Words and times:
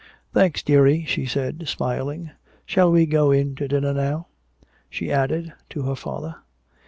"Thanks, 0.33 0.63
dearie," 0.63 1.05
she 1.05 1.27
said, 1.27 1.67
smiling. 1.67 2.31
"Shall 2.65 2.91
we 2.91 3.05
go 3.05 3.29
in 3.29 3.53
to 3.57 3.67
dinner 3.67 3.93
now?" 3.93 4.29
she 4.89 5.11
added 5.11 5.53
to 5.69 5.83
her 5.83 5.95
father. 5.95 6.37